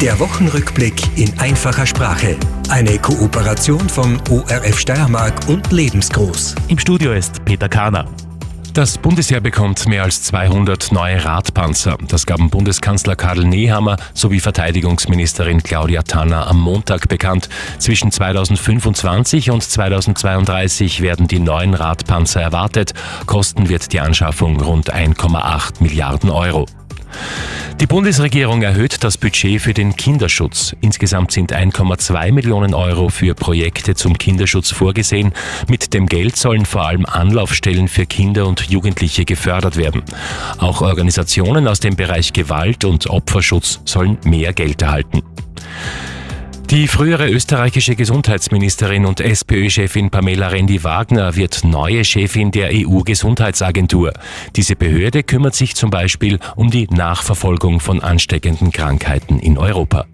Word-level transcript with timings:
Der 0.00 0.16
Wochenrückblick 0.20 0.94
in 1.18 1.36
einfacher 1.40 1.84
Sprache. 1.84 2.36
Eine 2.68 3.00
Kooperation 3.00 3.88
von 3.88 4.22
ORF 4.30 4.78
Steiermark 4.78 5.34
und 5.48 5.72
Lebensgroß. 5.72 6.54
Im 6.68 6.78
Studio 6.78 7.12
ist 7.12 7.44
Peter 7.44 7.68
Kahner. 7.68 8.04
Das 8.74 8.96
Bundesheer 8.96 9.40
bekommt 9.40 9.88
mehr 9.88 10.04
als 10.04 10.22
200 10.22 10.92
neue 10.92 11.24
Radpanzer. 11.24 11.98
Das 12.06 12.26
gaben 12.26 12.48
Bundeskanzler 12.48 13.16
Karl 13.16 13.42
Nehammer 13.42 13.96
sowie 14.14 14.38
Verteidigungsministerin 14.38 15.64
Claudia 15.64 16.02
Tanner 16.02 16.46
am 16.46 16.60
Montag 16.60 17.08
bekannt. 17.08 17.48
Zwischen 17.80 18.12
2025 18.12 19.50
und 19.50 19.64
2032 19.64 21.00
werden 21.00 21.26
die 21.26 21.40
neuen 21.40 21.74
Radpanzer 21.74 22.40
erwartet. 22.40 22.94
Kosten 23.26 23.68
wird 23.68 23.92
die 23.92 23.98
Anschaffung 23.98 24.60
rund 24.60 24.94
1,8 24.94 25.82
Milliarden 25.82 26.30
Euro. 26.30 26.66
Die 27.80 27.86
Bundesregierung 27.86 28.62
erhöht 28.62 29.04
das 29.04 29.16
Budget 29.16 29.60
für 29.60 29.72
den 29.72 29.94
Kinderschutz. 29.94 30.74
Insgesamt 30.80 31.30
sind 31.30 31.54
1,2 31.54 32.32
Millionen 32.32 32.74
Euro 32.74 33.08
für 33.08 33.34
Projekte 33.34 33.94
zum 33.94 34.18
Kinderschutz 34.18 34.72
vorgesehen. 34.72 35.32
Mit 35.68 35.94
dem 35.94 36.06
Geld 36.06 36.36
sollen 36.36 36.66
vor 36.66 36.86
allem 36.86 37.06
Anlaufstellen 37.06 37.86
für 37.86 38.04
Kinder 38.04 38.48
und 38.48 38.62
Jugendliche 38.62 39.24
gefördert 39.24 39.76
werden. 39.76 40.02
Auch 40.58 40.80
Organisationen 40.80 41.68
aus 41.68 41.78
dem 41.78 41.94
Bereich 41.94 42.32
Gewalt 42.32 42.84
und 42.84 43.08
Opferschutz 43.08 43.80
sollen 43.84 44.18
mehr 44.24 44.52
Geld 44.52 44.82
erhalten. 44.82 45.22
Die 46.70 46.86
frühere 46.86 47.30
österreichische 47.30 47.96
Gesundheitsministerin 47.96 49.06
und 49.06 49.20
SPÖ-Chefin 49.20 50.10
Pamela 50.10 50.48
Rendi-Wagner 50.48 51.34
wird 51.34 51.64
neue 51.64 52.04
Chefin 52.04 52.50
der 52.50 52.68
EU-Gesundheitsagentur. 52.74 54.12
Diese 54.54 54.76
Behörde 54.76 55.22
kümmert 55.22 55.54
sich 55.54 55.74
zum 55.74 55.88
Beispiel 55.88 56.38
um 56.56 56.70
die 56.70 56.86
Nachverfolgung 56.88 57.80
von 57.80 58.02
ansteckenden 58.02 58.70
Krankheiten 58.70 59.38
in 59.38 59.56
Europa. 59.56 60.04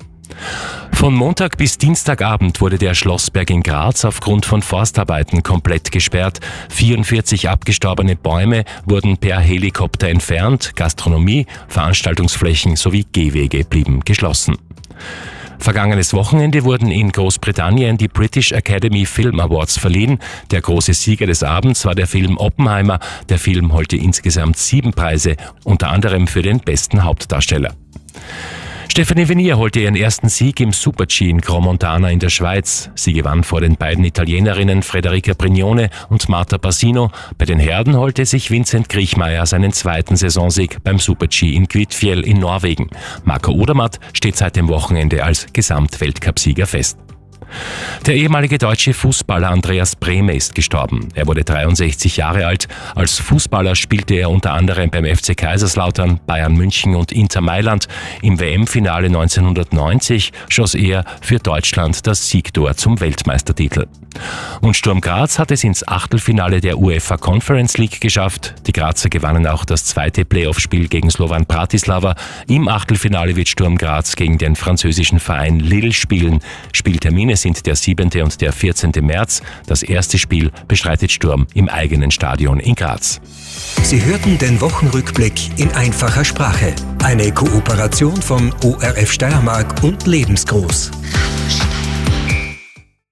Von 0.93 1.15
Montag 1.15 1.59
bis 1.59 1.77
Dienstagabend 1.77 2.61
wurde 2.61 2.79
der 2.79 2.95
Schlossberg 2.95 3.51
in 3.51 3.65
Graz 3.65 4.05
aufgrund 4.05 4.47
von 4.47 4.63
Forstarbeiten 4.63 5.43
komplett 5.43 5.91
gesperrt. 5.91 6.39
44 6.69 7.49
abgestorbene 7.49 8.15
Bäume 8.15 8.65
wurden 8.85 9.17
per 9.19 9.41
Helikopter 9.41 10.09
entfernt. 10.09 10.77
Gastronomie, 10.77 11.47
Veranstaltungsflächen 11.67 12.77
sowie 12.77 13.07
Gehwege 13.11 13.65
blieben 13.65 14.03
geschlossen. 14.05 14.57
Vergangenes 15.59 16.13
Wochenende 16.13 16.65
wurden 16.65 16.91
in 16.91 17.13
Großbritannien 17.13 17.97
die 17.97 18.09
British 18.09 18.53
Academy 18.53 19.07
Film 19.07 19.41
Awards 19.41 19.79
verliehen. 19.79 20.19
Der 20.51 20.61
große 20.61 20.95
Sieger 20.95 21.27
des 21.27 21.43
Abends 21.43 21.85
war 21.85 21.95
der 21.95 22.07
Film 22.07 22.37
Oppenheimer. 22.37 22.99
Der 23.29 23.39
Film 23.39 23.73
holte 23.73 23.97
insgesamt 23.97 24.57
sieben 24.57 24.93
Preise, 24.93 25.37
unter 25.65 25.91
anderem 25.91 26.27
für 26.27 26.43
den 26.43 26.61
besten 26.61 27.05
Hauptdarsteller. 27.05 27.75
Stefanie 28.95 29.29
Venier 29.29 29.59
holte 29.59 29.81
ihren 29.81 29.97
ersten 29.97 30.29
Sieg 30.29 30.61
im 30.61 30.71
Super-G 30.71 31.29
in 31.29 31.41
Grand 31.41 31.65
Montana 31.65 32.11
in 32.11 32.21
der 32.21 32.29
Schweiz. 32.29 32.91
Sie 32.95 33.13
gewann 33.13 33.43
vor 33.43 33.61
den 33.61 33.75
beiden 33.75 34.05
Italienerinnen 34.05 34.85
Frederica 34.85 35.33
Brignone 35.35 35.91
und 36.11 36.29
Marta 36.29 36.59
Bassino. 36.59 37.11
Bei 37.37 37.45
den 37.45 37.59
Herden 37.59 37.97
holte 37.97 38.25
sich 38.25 38.53
Vincent 38.53 38.89
Griechmeier 38.89 39.47
seinen 39.47 39.73
zweiten 39.73 40.15
Saisonsieg 40.15 40.79
beim 40.85 41.01
Super-G 41.01 41.57
in 41.57 41.67
Kvitfjell 41.67 42.21
in 42.21 42.39
Norwegen. 42.39 42.89
Marco 43.25 43.51
Odermatt 43.51 43.99
steht 44.13 44.37
seit 44.37 44.55
dem 44.55 44.69
Wochenende 44.69 45.25
als 45.25 45.49
Gesamtweltcupsieger 45.53 46.69
fest. 46.69 46.97
Der 48.07 48.15
ehemalige 48.15 48.59
deutsche 48.59 48.95
Fußballer 48.95 49.51
Andreas 49.51 49.97
Brehme 49.97 50.35
ist 50.35 50.55
gestorben. 50.55 51.09
Er 51.15 51.27
wurde 51.27 51.45
63 51.45 52.17
Jahre 52.17 52.47
alt. 52.47 52.69
Als 52.95 53.19
Fußballer 53.19 53.75
spielte 53.75 54.15
er 54.15 54.31
unter 54.31 54.53
anderem 54.53 54.91
beim 54.91 55.05
FC 55.05 55.37
Kaiserslautern, 55.37 56.21
Bayern 56.27 56.55
München 56.55 56.95
und 56.95 57.13
Inter 57.13 57.41
Mailand. 57.41 57.89
Im 58.23 58.39
WM-Finale 58.39 59.07
1990 59.07 60.33
schoss 60.49 60.75
er 60.75 61.05
für 61.21 61.39
Deutschland 61.39 62.07
das 62.07 62.29
Siegtor 62.29 62.75
zum 62.77 63.01
Weltmeistertitel. 63.01 63.87
Und 64.61 64.77
Sturm 64.77 65.01
Graz 65.01 65.39
hat 65.39 65.51
es 65.51 65.65
ins 65.65 65.87
Achtelfinale 65.87 66.61
der 66.61 66.79
UEFA 66.79 67.17
Conference 67.17 67.77
League 67.79 68.01
geschafft. 68.01 68.55
Die 68.67 68.73
Grazer 68.73 69.09
gewannen 69.09 69.47
auch 69.47 69.65
das 69.65 69.85
zweite 69.85 70.25
Playoff-Spiel 70.25 70.89
gegen 70.89 71.11
Slovan 71.11 71.47
Bratislava. 71.47 72.15
Im 72.49 72.69
Achtelfinale 72.69 73.37
wird 73.37 73.49
Sturm 73.49 73.77
Graz 73.77 74.17
gegen 74.17 74.39
den 74.39 74.57
französischen 74.57 75.21
Verein 75.21 75.61
Lille 75.61 75.93
spielen. 75.93 76.41
Spieltermine 76.73 77.37
sind 77.37 77.67
der 77.67 77.77
7. 77.77 78.11
und 78.23 78.41
der 78.41 78.53
14. 78.53 78.93
März. 79.01 79.43
Das 79.67 79.83
erste 79.83 80.19
Spiel 80.19 80.51
bestreitet 80.69 81.13
Sturm 81.13 81.47
im 81.55 81.69
eigenen 81.69 82.11
Stadion 82.11 82.61
in 82.61 82.75
Graz. 82.75 83.21
Sie 83.83 84.03
hörten 84.03 84.39
den 84.39 84.61
Wochenrückblick 84.61 85.59
in 85.59 85.71
einfacher 85.73 86.25
Sprache. 86.25 86.75
Eine 87.03 87.33
Kooperation 87.33 88.21
von 88.21 88.53
ORF 88.65 89.13
Steiermark 89.13 89.83
und 89.83 90.07
Lebensgroß. 90.07 90.91